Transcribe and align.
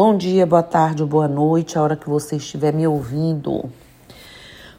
Bom 0.00 0.16
dia, 0.16 0.46
boa 0.46 0.62
tarde 0.62 1.04
boa 1.04 1.26
noite, 1.26 1.76
a 1.76 1.82
hora 1.82 1.96
que 1.96 2.08
você 2.08 2.36
estiver 2.36 2.72
me 2.72 2.86
ouvindo. 2.86 3.64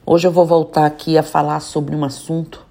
Hoje 0.06 0.26
eu 0.26 0.32
vou 0.32 0.46
voltar 0.46 0.86
aqui 0.86 1.18
a 1.18 1.22
falar 1.22 1.60
sobre 1.60 1.94
um 1.94 2.06
assunto 2.06 2.66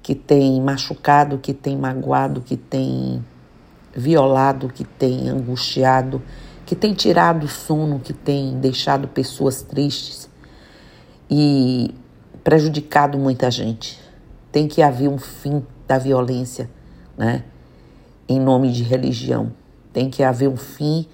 que 0.00 0.14
tem 0.14 0.60
machucado, 0.60 1.38
que 1.38 1.52
tem 1.52 1.76
magoado, 1.76 2.40
que 2.40 2.56
tem 2.56 3.20
violado, 3.96 4.68
que 4.68 4.84
tem 4.84 5.28
angustiado, 5.28 6.22
que 6.64 6.76
tem 6.76 6.94
tirado 6.94 7.46
o 7.46 7.48
sono, 7.48 7.98
que 7.98 8.12
tem 8.12 8.60
deixado 8.60 9.08
pessoas 9.08 9.62
tristes 9.62 10.30
e 11.28 11.92
prejudicado 12.44 13.18
muita 13.18 13.50
gente. 13.50 13.98
Tem 14.52 14.68
que 14.68 14.82
haver 14.82 15.08
um 15.08 15.18
fim 15.18 15.66
da 15.88 15.98
violência, 15.98 16.70
né? 17.18 17.42
Em 18.28 18.38
nome 18.38 18.70
de 18.70 18.84
religião. 18.84 19.52
Tem 19.92 20.08
que 20.08 20.22
haver 20.22 20.48
um 20.48 20.56
fim 20.56 21.08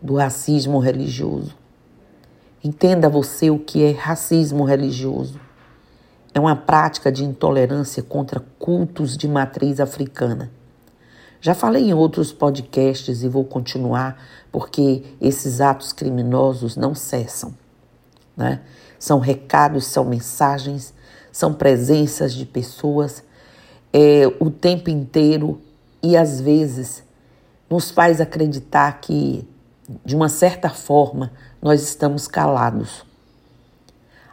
do 0.00 0.16
racismo 0.16 0.78
religioso. 0.78 1.54
Entenda 2.62 3.08
você 3.08 3.50
o 3.50 3.58
que 3.58 3.84
é 3.84 3.92
racismo 3.92 4.64
religioso. 4.64 5.40
É 6.34 6.40
uma 6.40 6.56
prática 6.56 7.10
de 7.10 7.24
intolerância 7.24 8.02
contra 8.02 8.40
cultos 8.58 9.16
de 9.16 9.28
matriz 9.28 9.80
africana. 9.80 10.50
Já 11.40 11.54
falei 11.54 11.90
em 11.90 11.94
outros 11.94 12.32
podcasts 12.32 13.22
e 13.22 13.28
vou 13.28 13.44
continuar 13.44 14.20
porque 14.50 15.04
esses 15.20 15.60
atos 15.60 15.92
criminosos 15.92 16.76
não 16.76 16.94
cessam. 16.94 17.54
Né? 18.36 18.60
São 18.98 19.18
recados, 19.18 19.86
são 19.86 20.04
mensagens, 20.04 20.92
são 21.30 21.54
presenças 21.54 22.34
de 22.34 22.44
pessoas 22.44 23.22
é, 23.92 24.26
o 24.40 24.50
tempo 24.50 24.90
inteiro 24.90 25.60
e 26.02 26.16
às 26.16 26.40
vezes 26.40 27.02
nos 27.70 27.90
faz 27.90 28.20
acreditar 28.20 29.00
que 29.00 29.48
de 30.04 30.16
uma 30.16 30.28
certa 30.28 30.68
forma, 30.68 31.32
nós 31.62 31.82
estamos 31.82 32.26
calados. 32.26 33.04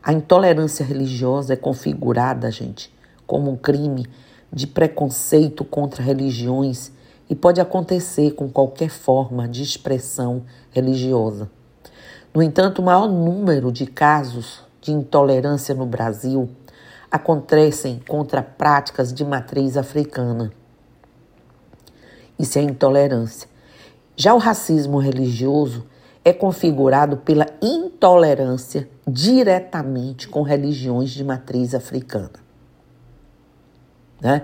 A 0.01 0.11
intolerância 0.11 0.85
religiosa 0.85 1.53
é 1.53 1.55
configurada, 1.55 2.51
gente, 2.51 2.93
como 3.25 3.51
um 3.51 3.55
crime 3.55 4.07
de 4.51 4.67
preconceito 4.67 5.63
contra 5.63 6.03
religiões 6.03 6.91
e 7.29 7.35
pode 7.35 7.61
acontecer 7.61 8.31
com 8.31 8.49
qualquer 8.49 8.89
forma 8.89 9.47
de 9.47 9.63
expressão 9.63 10.43
religiosa. 10.71 11.49
No 12.33 12.41
entanto, 12.41 12.81
o 12.81 12.85
maior 12.85 13.07
número 13.07 13.71
de 13.71 13.85
casos 13.85 14.63
de 14.81 14.91
intolerância 14.91 15.73
no 15.73 15.85
Brasil 15.85 16.49
acontecem 17.09 18.01
contra 18.07 18.41
práticas 18.41 19.13
de 19.13 19.23
matriz 19.23 19.77
africana. 19.77 20.51
Isso 22.37 22.57
é 22.57 22.61
intolerância. 22.61 23.47
Já 24.15 24.33
o 24.33 24.37
racismo 24.37 24.99
religioso 24.99 25.85
é 26.23 26.31
configurado 26.31 27.17
pela 27.17 27.47
intolerância 27.61 28.87
diretamente 29.07 30.27
com 30.27 30.41
religiões 30.41 31.09
de 31.11 31.23
matriz 31.23 31.73
africana. 31.75 32.43
Né? 34.21 34.43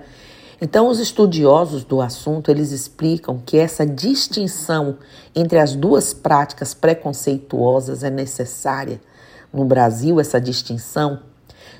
Então, 0.61 0.89
os 0.89 0.99
estudiosos 0.99 1.85
do 1.85 2.01
assunto 2.01 2.51
eles 2.51 2.71
explicam 2.71 3.41
que 3.45 3.57
essa 3.57 3.85
distinção 3.85 4.97
entre 5.33 5.57
as 5.57 5.73
duas 5.73 6.13
práticas 6.13 6.73
preconceituosas 6.73 8.03
é 8.03 8.09
necessária 8.09 8.99
no 9.53 9.63
Brasil 9.63 10.19
essa 10.19 10.39
distinção, 10.39 11.21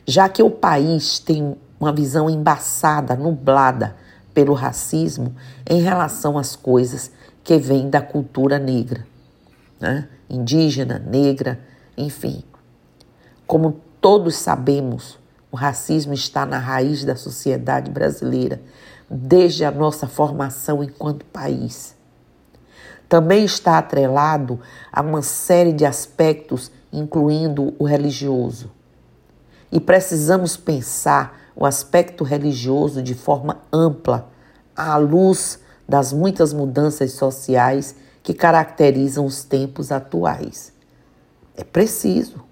já 0.06 0.30
que 0.30 0.42
o 0.42 0.50
país 0.50 1.20
tem 1.20 1.58
uma 1.78 1.92
visão 1.92 2.30
embaçada, 2.30 3.16
nublada 3.16 3.98
pelo 4.34 4.54
racismo 4.54 5.36
em 5.70 5.82
relação 5.82 6.38
às 6.38 6.56
coisas 6.56 7.12
que 7.44 7.58
vem 7.58 7.90
da 7.90 8.02
cultura 8.02 8.60
negra, 8.60 9.06
né? 9.80 10.08
indígena, 10.30 11.00
negra, 11.00 11.60
enfim. 11.98 12.44
Como 13.48 13.82
todos 14.00 14.36
sabemos, 14.36 15.18
o 15.52 15.56
racismo 15.56 16.14
está 16.14 16.46
na 16.46 16.60
raiz 16.60 17.04
da 17.04 17.16
sociedade 17.16 17.90
brasileira, 17.90 18.62
desde 19.10 19.66
a 19.66 19.72
nossa 19.72 20.08
formação 20.08 20.84
enquanto 20.84 21.26
país. 21.26 21.96
Também 23.08 23.44
está 23.44 23.80
atrelado 23.80 24.60
a 24.92 25.02
uma 25.02 25.24
série 25.24 25.74
de 25.74 25.84
aspectos, 25.84 26.72
incluindo 26.94 27.74
o 27.80 27.84
religioso. 27.84 28.70
E 29.72 29.80
precisamos 29.80 30.56
pensar 30.56 31.40
o 31.56 31.66
aspecto 31.66 32.24
religioso 32.24 33.02
de 33.02 33.16
forma 33.16 33.58
ampla, 33.74 34.30
à 34.76 34.96
luz 34.98 35.60
das 35.90 36.14
muitas 36.14 36.54
mudanças 36.54 37.14
sociais 37.14 37.96
que 38.22 38.32
caracterizam 38.32 39.26
os 39.26 39.44
tempos 39.44 39.92
atuais. 39.92 40.72
É 41.58 41.64
preciso. 41.64 42.44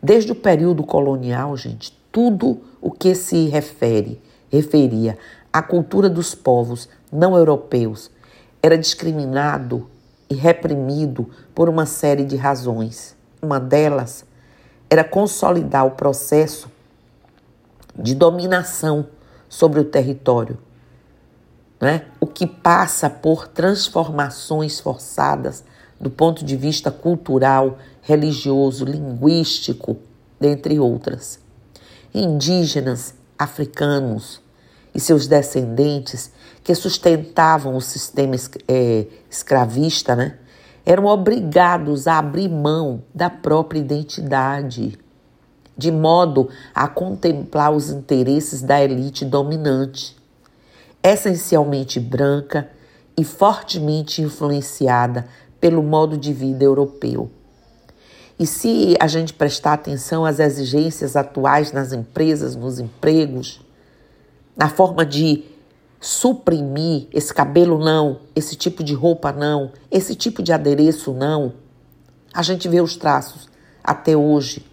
Desde 0.00 0.30
o 0.30 0.36
período 0.36 0.84
colonial, 0.84 1.56
gente, 1.56 1.92
tudo 2.12 2.60
o 2.80 2.88
que 2.88 3.16
se 3.16 3.48
refere, 3.48 4.22
referia 4.48 5.18
à 5.52 5.60
cultura 5.60 6.08
dos 6.08 6.32
povos 6.32 6.88
não 7.12 7.36
europeus 7.36 8.10
era 8.62 8.78
discriminado 8.78 9.90
e 10.30 10.34
reprimido 10.34 11.28
por 11.52 11.68
uma 11.68 11.84
série 11.84 12.24
de 12.24 12.36
razões. 12.36 13.16
Uma 13.42 13.58
delas 13.58 14.24
era 14.88 15.02
consolidar 15.02 15.84
o 15.84 15.90
processo 15.90 16.70
de 17.96 18.14
dominação 18.14 19.08
sobre 19.48 19.80
o 19.80 19.84
território 19.84 20.56
né? 21.80 22.04
Que 22.32 22.46
passa 22.46 23.10
por 23.10 23.48
transformações 23.48 24.80
forçadas 24.80 25.64
do 26.00 26.08
ponto 26.08 26.44
de 26.44 26.56
vista 26.56 26.90
cultural, 26.90 27.78
religioso, 28.00 28.84
linguístico, 28.84 29.98
dentre 30.38 30.80
outras. 30.80 31.38
Indígenas, 32.14 33.14
africanos 33.38 34.40
e 34.94 34.98
seus 34.98 35.26
descendentes 35.26 36.32
que 36.64 36.74
sustentavam 36.74 37.76
o 37.76 37.80
sistema 37.80 38.34
é, 38.66 39.06
escravista, 39.30 40.16
né? 40.16 40.38
eram 40.84 41.04
obrigados 41.04 42.06
a 42.06 42.18
abrir 42.18 42.48
mão 42.48 43.02
da 43.14 43.30
própria 43.30 43.78
identidade, 43.78 44.98
de 45.76 45.92
modo 45.92 46.48
a 46.74 46.88
contemplar 46.88 47.72
os 47.72 47.90
interesses 47.90 48.62
da 48.62 48.82
elite 48.82 49.24
dominante 49.24 50.19
essencialmente 51.02 51.98
branca 51.98 52.70
e 53.16 53.24
fortemente 53.24 54.22
influenciada 54.22 55.26
pelo 55.60 55.82
modo 55.82 56.16
de 56.16 56.32
vida 56.32 56.64
europeu. 56.64 57.30
E 58.38 58.46
se 58.46 58.96
a 58.98 59.06
gente 59.06 59.34
prestar 59.34 59.74
atenção 59.74 60.24
às 60.24 60.38
exigências 60.38 61.14
atuais 61.14 61.72
nas 61.72 61.92
empresas, 61.92 62.56
nos 62.56 62.78
empregos, 62.78 63.60
na 64.56 64.68
forma 64.68 65.04
de 65.04 65.44
suprimir 66.00 67.06
esse 67.12 67.34
cabelo 67.34 67.78
não, 67.78 68.20
esse 68.34 68.56
tipo 68.56 68.82
de 68.82 68.94
roupa 68.94 69.30
não, 69.30 69.70
esse 69.90 70.14
tipo 70.14 70.42
de 70.42 70.52
adereço 70.52 71.12
não, 71.12 71.52
a 72.32 72.42
gente 72.42 72.66
vê 72.66 72.80
os 72.80 72.96
traços 72.96 73.48
até 73.84 74.16
hoje. 74.16 74.64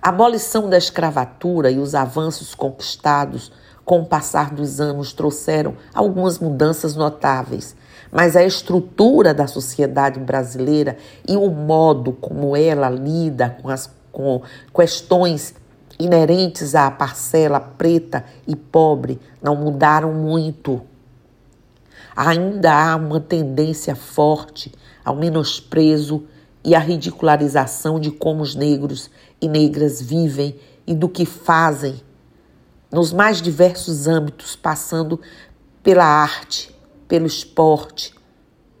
A 0.00 0.08
abolição 0.08 0.70
da 0.70 0.78
escravatura 0.78 1.70
e 1.70 1.78
os 1.78 1.94
avanços 1.94 2.54
conquistados 2.54 3.52
com 3.84 4.00
o 4.00 4.06
passar 4.06 4.50
dos 4.50 4.80
anos, 4.80 5.12
trouxeram 5.12 5.74
algumas 5.94 6.38
mudanças 6.38 6.94
notáveis, 6.94 7.74
mas 8.12 8.36
a 8.36 8.44
estrutura 8.44 9.32
da 9.34 9.46
sociedade 9.46 10.20
brasileira 10.20 10.96
e 11.26 11.36
o 11.36 11.50
modo 11.50 12.12
como 12.12 12.56
ela 12.56 12.88
lida 12.88 13.56
com 13.62 13.68
as 13.68 13.90
com 14.12 14.42
questões 14.74 15.54
inerentes 15.98 16.74
à 16.74 16.90
parcela 16.90 17.60
preta 17.60 18.24
e 18.46 18.56
pobre 18.56 19.20
não 19.42 19.54
mudaram 19.56 20.12
muito. 20.12 20.82
Ainda 22.16 22.72
há 22.72 22.96
uma 22.96 23.20
tendência 23.20 23.94
forte 23.94 24.72
ao 25.04 25.14
menosprezo 25.14 26.24
e 26.64 26.74
à 26.74 26.78
ridicularização 26.78 28.00
de 28.00 28.10
como 28.10 28.42
os 28.42 28.54
negros 28.54 29.10
e 29.40 29.48
negras 29.48 30.02
vivem 30.02 30.58
e 30.86 30.94
do 30.94 31.08
que 31.08 31.24
fazem 31.24 32.00
nos 32.92 33.12
mais 33.12 33.40
diversos 33.40 34.06
âmbitos, 34.06 34.56
passando 34.56 35.20
pela 35.82 36.04
arte, 36.04 36.74
pelo 37.06 37.26
esporte 37.26 38.14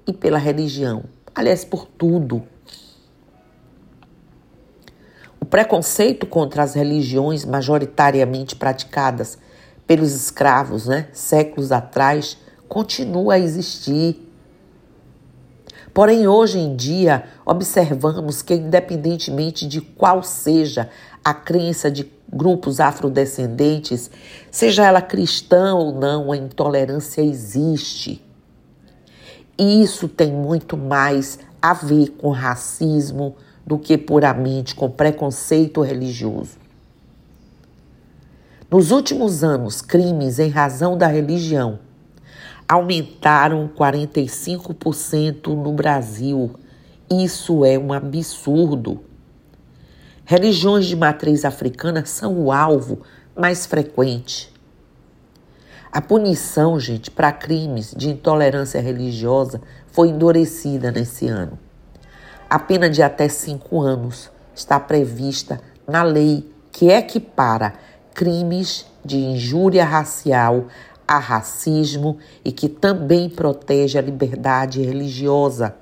e 0.06 0.12
pela 0.12 0.38
religião. 0.38 1.04
Aliás, 1.34 1.64
por 1.64 1.86
tudo. 1.86 2.42
O 5.40 5.44
preconceito 5.44 6.26
contra 6.26 6.62
as 6.62 6.74
religiões 6.74 7.44
majoritariamente 7.44 8.56
praticadas 8.56 9.38
pelos 9.86 10.12
escravos, 10.12 10.86
né, 10.86 11.08
séculos 11.12 11.72
atrás, 11.72 12.36
continua 12.68 13.34
a 13.34 13.38
existir. 13.38 14.28
Porém, 15.92 16.28
hoje 16.28 16.58
em 16.58 16.76
dia, 16.76 17.24
observamos 17.44 18.42
que, 18.42 18.54
independentemente 18.54 19.66
de 19.66 19.80
qual 19.80 20.22
seja 20.22 20.88
a 21.24 21.34
crença 21.34 21.90
de 21.90 22.10
grupos 22.32 22.80
afrodescendentes, 22.80 24.10
seja 24.50 24.86
ela 24.86 25.02
cristã 25.02 25.74
ou 25.74 25.92
não, 25.92 26.30
a 26.30 26.36
intolerância 26.36 27.20
existe. 27.20 28.24
E 29.58 29.82
isso 29.82 30.08
tem 30.08 30.32
muito 30.32 30.76
mais 30.76 31.38
a 31.60 31.74
ver 31.74 32.10
com 32.10 32.30
racismo 32.30 33.36
do 33.66 33.78
que 33.78 33.98
puramente 33.98 34.74
com 34.74 34.90
preconceito 34.90 35.82
religioso. 35.82 36.58
Nos 38.70 38.90
últimos 38.90 39.42
anos, 39.42 39.82
crimes 39.82 40.38
em 40.38 40.48
razão 40.48 40.96
da 40.96 41.08
religião 41.08 41.80
aumentaram 42.68 43.68
45% 43.76 45.48
no 45.48 45.72
Brasil. 45.72 46.52
Isso 47.10 47.64
é 47.64 47.76
um 47.76 47.92
absurdo. 47.92 49.00
Religiões 50.30 50.86
de 50.86 50.94
matriz 50.94 51.44
africana 51.44 52.06
são 52.06 52.38
o 52.38 52.52
alvo 52.52 53.00
mais 53.36 53.66
frequente. 53.66 54.54
A 55.90 56.00
punição, 56.00 56.78
gente, 56.78 57.10
para 57.10 57.32
crimes 57.32 57.92
de 57.96 58.10
intolerância 58.10 58.80
religiosa 58.80 59.60
foi 59.88 60.10
endurecida 60.10 60.92
nesse 60.92 61.26
ano. 61.26 61.58
A 62.48 62.60
pena 62.60 62.88
de 62.88 63.02
até 63.02 63.28
cinco 63.28 63.80
anos 63.80 64.30
está 64.54 64.78
prevista 64.78 65.60
na 65.84 66.04
lei 66.04 66.48
que 66.70 66.90
equipara 66.90 67.72
crimes 68.14 68.86
de 69.04 69.16
injúria 69.16 69.84
racial 69.84 70.68
a 71.08 71.18
racismo 71.18 72.18
e 72.44 72.52
que 72.52 72.68
também 72.68 73.28
protege 73.28 73.98
a 73.98 74.02
liberdade 74.02 74.80
religiosa. 74.80 75.74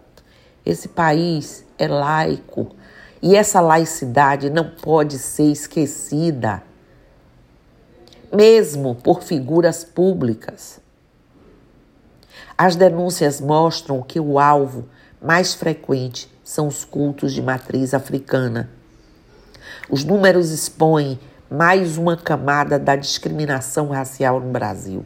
Esse 0.64 0.88
país 0.88 1.66
é 1.76 1.86
laico 1.86 2.77
e 3.22 3.34
essa 3.34 3.60
laicidade 3.60 4.48
não 4.50 4.70
pode 4.70 5.18
ser 5.18 5.50
esquecida, 5.50 6.62
mesmo 8.32 8.94
por 8.94 9.22
figuras 9.22 9.84
públicas. 9.84 10.80
As 12.56 12.76
denúncias 12.76 13.40
mostram 13.40 14.02
que 14.02 14.20
o 14.20 14.38
alvo 14.38 14.88
mais 15.20 15.54
frequente 15.54 16.30
são 16.44 16.68
os 16.68 16.84
cultos 16.84 17.32
de 17.32 17.42
matriz 17.42 17.94
africana. 17.94 18.70
Os 19.90 20.04
números 20.04 20.50
expõem 20.50 21.18
mais 21.50 21.96
uma 21.96 22.16
camada 22.16 22.78
da 22.78 22.94
discriminação 22.94 23.88
racial 23.88 24.40
no 24.40 24.50
Brasil. 24.50 25.04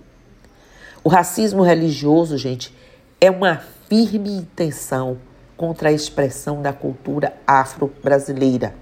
O 1.05 1.09
racismo 1.09 1.63
religioso, 1.63 2.37
gente, 2.37 2.75
é 3.21 3.31
uma 3.31 3.63
firme 3.89 4.31
intenção 4.31 5.19
contra 5.63 5.91
a 5.91 5.93
expressão 5.93 6.61
da 6.61 6.73
cultura 6.73 7.35
afro-brasileira. 7.47 8.75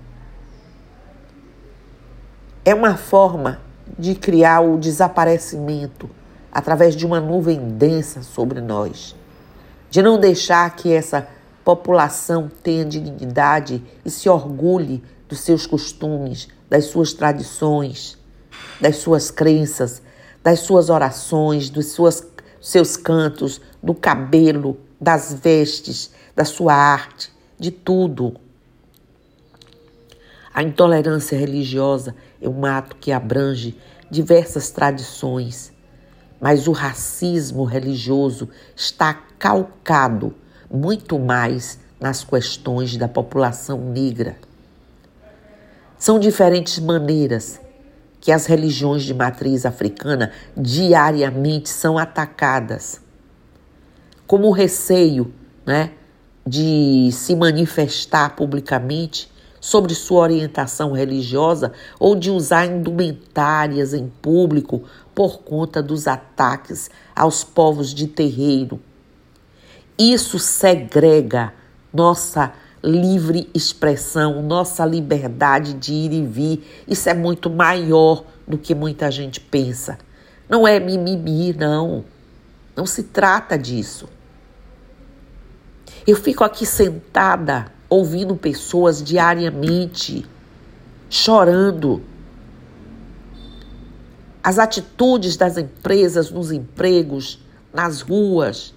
É 2.64 2.74
uma 2.74 2.96
forma 2.96 3.60
de 3.98 4.14
criar 4.14 4.62
o 4.62 4.78
desaparecimento 4.78 6.08
através 6.50 6.96
de 6.96 7.04
uma 7.04 7.20
nuvem 7.20 7.76
densa 7.76 8.22
sobre 8.22 8.62
nós, 8.62 9.14
de 9.90 10.00
não 10.00 10.18
deixar 10.18 10.74
que 10.74 10.90
essa 10.90 11.28
população 11.62 12.50
tenha 12.62 12.86
dignidade 12.86 13.84
e 14.02 14.10
se 14.10 14.30
orgulhe 14.30 15.04
dos 15.28 15.40
seus 15.40 15.66
costumes, 15.66 16.48
das 16.70 16.86
suas 16.86 17.12
tradições, 17.12 18.16
das 18.80 18.96
suas 18.96 19.30
crenças, 19.30 20.00
das 20.42 20.60
suas 20.60 20.88
orações, 20.88 21.68
dos 21.68 21.88
suas, 21.92 22.26
seus 22.58 22.96
cantos, 22.96 23.60
do 23.82 23.94
cabelo, 23.94 24.78
das 24.98 25.34
vestes, 25.34 26.18
da 26.40 26.44
sua 26.46 26.72
arte, 26.72 27.30
de 27.58 27.70
tudo. 27.70 28.34
A 30.54 30.62
intolerância 30.62 31.36
religiosa 31.36 32.16
é 32.40 32.48
um 32.48 32.64
ato 32.64 32.96
que 32.96 33.12
abrange 33.12 33.76
diversas 34.10 34.70
tradições, 34.70 35.70
mas 36.40 36.66
o 36.66 36.72
racismo 36.72 37.64
religioso 37.64 38.48
está 38.74 39.12
calcado 39.38 40.34
muito 40.70 41.18
mais 41.18 41.78
nas 42.00 42.24
questões 42.24 42.96
da 42.96 43.06
população 43.06 43.78
negra. 43.92 44.38
São 45.98 46.18
diferentes 46.18 46.78
maneiras 46.78 47.60
que 48.18 48.32
as 48.32 48.46
religiões 48.46 49.02
de 49.02 49.12
matriz 49.12 49.66
africana 49.66 50.32
diariamente 50.56 51.68
são 51.68 51.98
atacadas, 51.98 52.98
como 54.26 54.48
o 54.48 54.52
receio 54.52 55.34
né, 55.66 55.90
de 56.46 57.10
se 57.12 57.34
manifestar 57.36 58.34
publicamente 58.34 59.30
sobre 59.60 59.94
sua 59.94 60.22
orientação 60.22 60.92
religiosa 60.92 61.72
ou 61.98 62.16
de 62.16 62.30
usar 62.30 62.64
indumentárias 62.64 63.92
em 63.92 64.08
público 64.22 64.82
por 65.14 65.40
conta 65.40 65.82
dos 65.82 66.08
ataques 66.08 66.90
aos 67.14 67.44
povos 67.44 67.92
de 67.92 68.06
terreiro. 68.06 68.80
Isso 69.98 70.38
segrega 70.38 71.52
nossa 71.92 72.54
livre 72.82 73.50
expressão, 73.54 74.42
nossa 74.42 74.86
liberdade 74.86 75.74
de 75.74 75.92
ir 75.92 76.12
e 76.12 76.24
vir. 76.24 76.84
Isso 76.88 77.08
é 77.10 77.14
muito 77.14 77.50
maior 77.50 78.24
do 78.48 78.56
que 78.56 78.74
muita 78.74 79.10
gente 79.10 79.38
pensa. 79.38 79.98
Não 80.48 80.66
é 80.66 80.80
mimimi, 80.80 81.52
não. 81.52 82.04
Não 82.74 82.86
se 82.86 83.02
trata 83.02 83.58
disso. 83.58 84.08
Eu 86.06 86.16
fico 86.16 86.42
aqui 86.42 86.64
sentada 86.64 87.70
ouvindo 87.88 88.34
pessoas 88.36 89.02
diariamente 89.02 90.24
chorando. 91.10 92.02
As 94.42 94.58
atitudes 94.58 95.36
das 95.36 95.58
empresas 95.58 96.30
nos 96.30 96.50
empregos, 96.50 97.38
nas 97.72 98.00
ruas, 98.00 98.72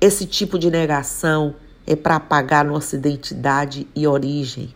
esse 0.00 0.26
tipo 0.26 0.58
de 0.58 0.70
negação 0.70 1.54
é 1.86 1.94
para 1.94 2.16
apagar 2.16 2.64
nossa 2.64 2.96
identidade 2.96 3.86
e 3.94 4.06
origem. 4.06 4.74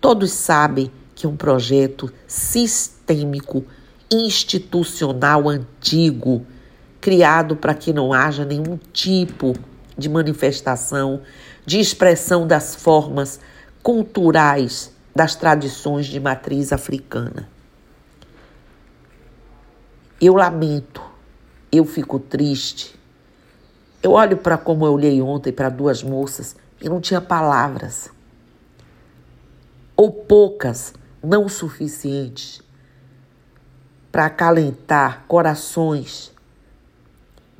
Todos 0.00 0.32
sabem 0.32 0.90
que 1.14 1.26
um 1.26 1.34
projeto 1.34 2.12
sistêmico, 2.26 3.64
institucional 4.10 5.48
antigo, 5.48 6.46
criado 7.00 7.56
para 7.56 7.72
que 7.72 7.92
não 7.92 8.12
haja 8.12 8.44
nenhum 8.44 8.78
tipo 8.92 9.54
de 9.54 9.75
manifestação, 10.08 11.22
de 11.64 11.80
expressão 11.80 12.46
das 12.46 12.74
formas 12.74 13.40
culturais 13.82 14.92
das 15.14 15.34
tradições 15.34 16.06
de 16.06 16.20
matriz 16.20 16.72
africana. 16.72 17.48
Eu 20.20 20.34
lamento, 20.34 21.02
eu 21.72 21.84
fico 21.84 22.18
triste 22.18 22.96
eu 24.06 24.12
olho 24.12 24.36
para 24.36 24.56
como 24.56 24.86
eu 24.86 24.92
olhei 24.92 25.20
ontem 25.20 25.52
para 25.52 25.68
duas 25.68 26.00
moças 26.00 26.54
e 26.80 26.88
não 26.88 27.00
tinha 27.00 27.20
palavras. 27.20 28.08
Ou 29.96 30.12
poucas, 30.12 30.94
não 31.20 31.48
suficientes, 31.48 32.62
para 34.12 34.26
acalentar 34.26 35.24
corações, 35.26 36.32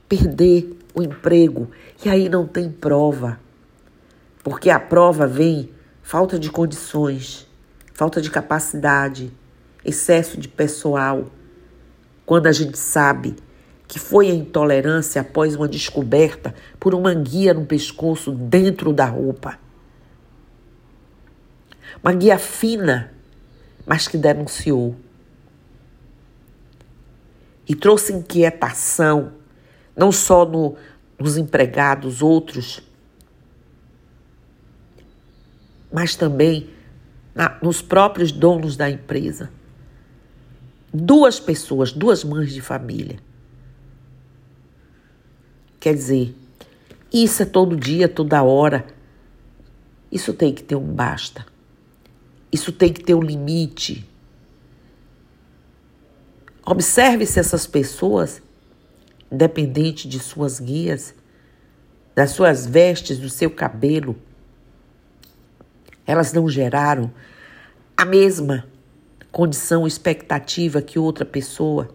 perder 0.08 0.78
o 0.96 1.02
emprego. 1.02 1.70
E 2.02 2.08
aí 2.08 2.28
não 2.28 2.46
tem 2.46 2.70
prova. 2.70 3.38
Porque 4.42 4.70
a 4.70 4.80
prova 4.80 5.26
vem 5.26 5.70
falta 6.02 6.38
de 6.38 6.50
condições, 6.50 7.46
falta 7.92 8.20
de 8.22 8.30
capacidade, 8.30 9.30
excesso 9.84 10.40
de 10.40 10.48
pessoal. 10.48 11.26
Quando 12.24 12.46
a 12.46 12.52
gente 12.52 12.78
sabe 12.78 13.36
que 13.86 13.98
foi 13.98 14.30
a 14.30 14.34
intolerância 14.34 15.20
após 15.20 15.54
uma 15.54 15.68
descoberta 15.68 16.54
por 16.80 16.94
uma 16.94 17.14
guia 17.14 17.52
no 17.52 17.66
pescoço 17.66 18.32
dentro 18.32 18.92
da 18.92 19.04
roupa. 19.04 19.58
Uma 22.02 22.12
guia 22.12 22.38
fina, 22.38 23.12
mas 23.84 24.08
que 24.08 24.16
denunciou. 24.16 24.96
E 27.68 27.74
trouxe 27.74 28.12
inquietação, 28.12 29.32
não 29.96 30.12
só 30.12 30.44
no, 30.44 30.76
nos 31.18 31.36
empregados, 31.36 32.22
outros, 32.22 32.80
mas 35.92 36.14
também 36.14 36.70
na, 37.34 37.58
nos 37.62 37.80
próprios 37.80 38.30
donos 38.30 38.76
da 38.76 38.90
empresa. 38.90 39.50
Duas 40.92 41.40
pessoas, 41.40 41.92
duas 41.92 42.22
mães 42.24 42.52
de 42.52 42.60
família 42.60 43.18
Quer 45.86 45.94
dizer, 45.94 46.34
isso 47.12 47.44
é 47.44 47.46
todo 47.46 47.76
dia, 47.76 48.08
toda 48.08 48.42
hora. 48.42 48.84
Isso 50.10 50.32
tem 50.32 50.52
que 50.52 50.60
ter 50.60 50.74
um 50.74 50.92
basta. 50.92 51.46
Isso 52.50 52.72
tem 52.72 52.92
que 52.92 53.04
ter 53.04 53.14
um 53.14 53.22
limite. 53.22 54.04
Observe 56.64 57.24
se 57.24 57.38
essas 57.38 57.68
pessoas, 57.68 58.42
independente 59.30 60.08
de 60.08 60.18
suas 60.18 60.60
guias, 60.60 61.14
das 62.14 62.30
suas 62.30 62.66
vestes, 62.66 63.18
do 63.18 63.28
seu 63.28 63.50
cabelo, 63.50 64.16
elas 66.06 66.32
não 66.32 66.48
geraram 66.48 67.12
a 67.96 68.04
mesma 68.04 68.64
condição 69.30 69.86
expectativa 69.86 70.80
que 70.80 70.98
outra 70.98 71.24
pessoa. 71.24 71.88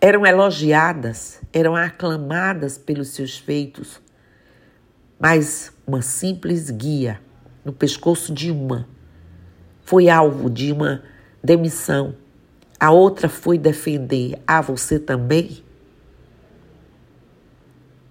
eram 0.00 0.26
elogiadas, 0.26 1.40
eram 1.52 1.74
aclamadas 1.74 2.76
pelos 2.76 3.08
seus 3.08 3.38
feitos, 3.38 4.02
mas 5.18 5.72
uma 5.86 6.02
simples 6.02 6.70
guia 6.70 7.20
no 7.64 7.72
pescoço 7.72 8.32
de 8.32 8.50
uma 8.50 8.86
foi 9.84 10.08
alvo 10.08 10.50
de 10.50 10.72
uma 10.72 11.02
demissão. 11.42 12.14
A 12.84 12.90
outra 12.90 13.30
foi 13.30 13.56
defender. 13.56 14.38
Ah, 14.46 14.60
você 14.60 14.98
também? 14.98 15.64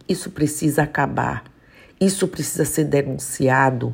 Isso 0.10 0.32
precisa 0.32 0.82
acabar. 0.82 1.44
Isso 2.02 2.28
precisa 2.28 2.66
ser 2.66 2.86
denunciado. 2.86 3.94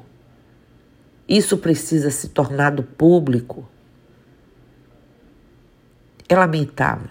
Isso 1.27 1.57
precisa 1.57 2.09
se 2.09 2.29
tornado 2.29 2.81
público. 2.81 3.67
É 6.29 6.35
lamentável. 6.37 7.09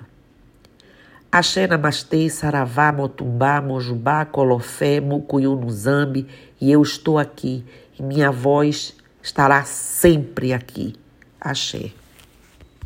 Axé 1.30 1.66
Namastê, 1.66 2.30
Saravá, 2.30 2.90
Motumbá, 2.90 3.60
Mojubá, 3.60 4.24
Colofé, 4.24 4.98
Mucuyu 4.98 5.54
no 5.54 5.70
Zambi, 5.70 6.26
e 6.58 6.72
eu 6.72 6.80
estou 6.80 7.18
aqui, 7.18 7.66
e 7.98 8.02
minha 8.02 8.32
voz 8.32 8.96
estará 9.22 9.62
sempre 9.64 10.54
aqui. 10.54 10.94
Axé. 11.38 11.97